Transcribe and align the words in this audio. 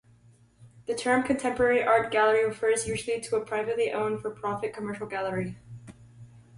The 0.87 0.95
term 0.95 1.21
contemporary 1.21 1.83
art 1.83 2.09
gallery 2.09 2.43
refers 2.43 2.87
usually 2.87 3.21
to 3.21 3.35
a 3.35 3.45
privately 3.45 3.91
owned 3.91 4.21
for-profit 4.23 4.73
commercial 4.73 5.05
gallery. 5.05 5.57